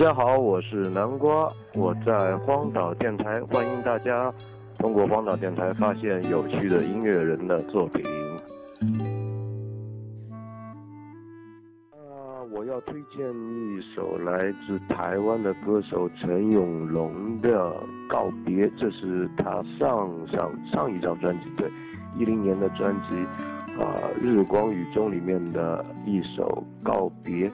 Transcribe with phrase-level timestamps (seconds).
[0.00, 4.32] 大家好，我是南瓜，我在荒岛电台，欢迎大家
[4.78, 8.02] 通过荒岛电台发现有趣的音乐人的作品。
[11.92, 17.50] 啊，我要推荐一首来自台湾的歌手陈永龙的
[18.08, 21.70] 《告别》，这是他上上上一张专辑，对，
[22.16, 23.16] 一零年的专辑
[23.78, 27.50] 啊《日光雨中》里面的一首《告别》。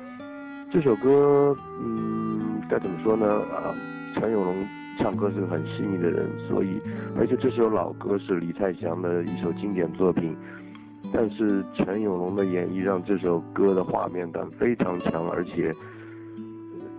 [0.77, 3.27] 这首歌，嗯，该怎么说呢？
[3.27, 3.73] 啊，
[4.13, 4.55] 陈永龙
[4.99, 6.79] 唱歌是个很细腻的人，所以，
[7.19, 10.37] 而且这首老歌是李泰祥的一首经典作品，
[11.15, 15.73] 但是陈永龙的演绎让这首歌的画面感非常强，而且，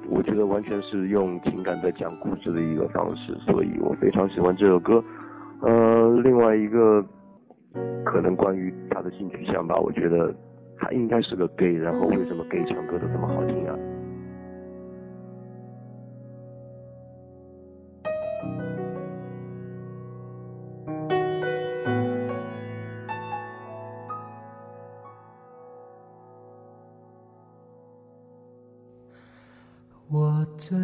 [0.09, 5.03] 我觉得完全是用情感在讲故事的一个方式，所以我非常喜欢这首歌。
[5.61, 7.05] 呃，另外一个，
[8.03, 10.33] 可能关于他的性取向吧，我觉得。
[10.77, 13.75] 他应该是个 gay，然后为什么 gay 唱歌都这么好听啊？
[30.09, 30.77] 我醉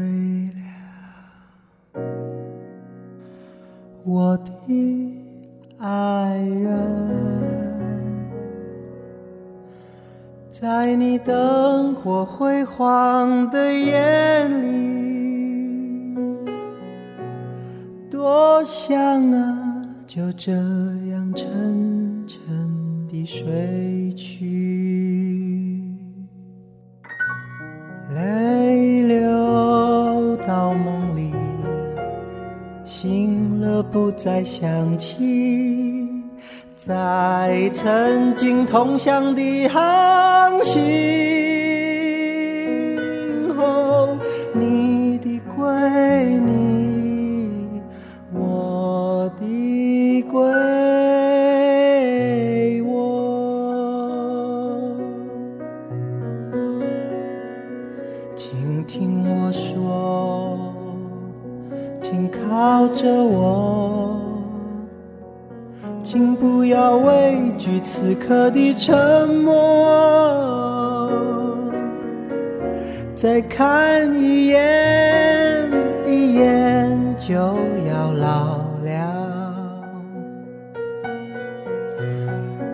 [1.96, 2.02] 了，
[4.04, 4.52] 我的
[5.80, 7.63] 爱人。
[10.64, 16.16] 在你灯火辉煌的眼里，
[18.10, 18.98] 多想
[19.34, 22.40] 啊，就这样沉沉
[23.10, 25.84] 地睡去，
[28.16, 31.34] 泪流到梦里，
[32.86, 35.83] 醒了不再想起。
[36.86, 40.82] 在曾经同乡的航行
[43.56, 44.18] 后，
[44.52, 45.66] 你的归
[46.46, 47.82] 你，
[48.34, 50.42] 我的归
[52.82, 54.92] 我，
[58.36, 60.60] 请听我说，
[62.02, 64.03] 请靠着我。
[66.14, 71.10] 请不要畏惧此刻的沉默，
[73.16, 75.72] 再看一眼，
[76.06, 78.94] 一眼就要老了，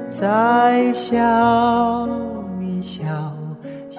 [0.10, 2.06] 再笑
[2.62, 3.06] 一笑，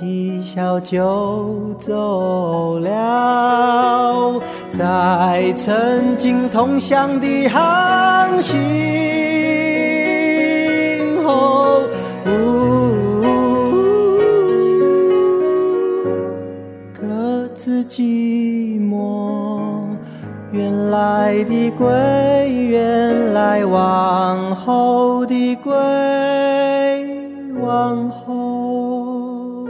[0.03, 9.10] 一笑就走了，在曾经同乡的航行。
[23.51, 25.73] 原来往后的归，
[27.61, 29.67] 往后。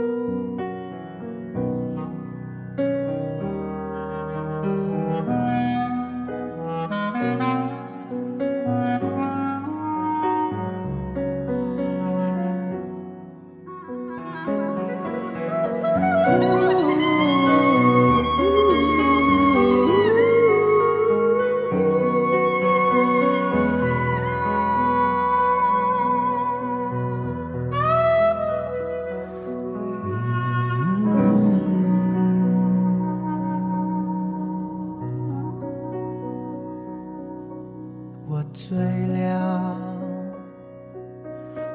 [38.53, 39.77] 醉了，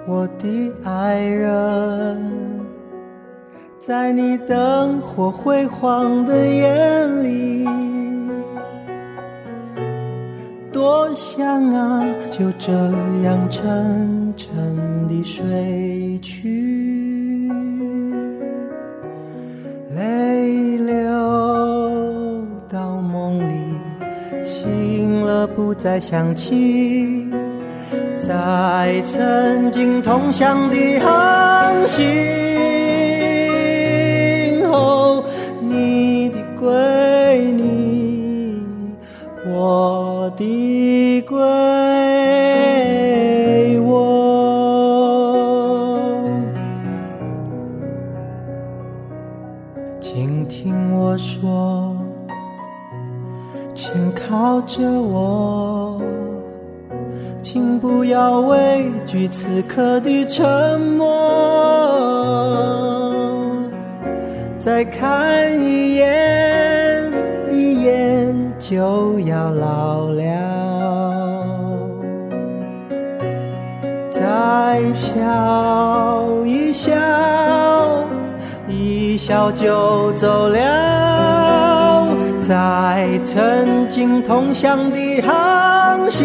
[0.07, 2.31] 我的爱人，
[3.81, 7.67] 在你灯火辉煌的眼里，
[10.71, 12.73] 多想啊，就这
[13.25, 16.56] 样沉沉地睡去，
[25.57, 27.27] 不再想起，
[28.21, 32.05] 在曾经同乡的航行
[34.71, 35.25] 后，
[35.63, 36.69] 你的归
[37.53, 38.63] 你，
[39.49, 41.39] 我的归
[43.81, 43.97] 我，
[49.99, 51.96] 请听我说。
[53.77, 56.01] 请靠着我，
[57.43, 61.07] 请不要畏惧此刻的沉默，
[64.59, 67.13] 再看一眼，
[67.53, 70.25] 一眼就要老了。
[74.11, 76.95] 再笑一笑，
[78.67, 81.76] 一笑就走了。
[82.47, 86.25] 在曾经同乡的航行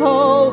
[0.00, 0.52] 后。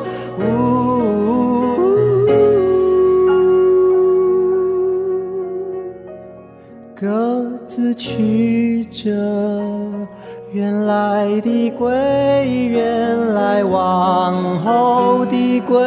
[6.94, 9.10] 各自去着
[10.52, 11.90] 原来的归，
[12.68, 15.82] 原来往后的归，